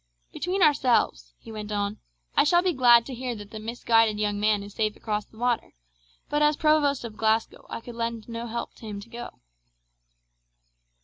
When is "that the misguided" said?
3.35-4.17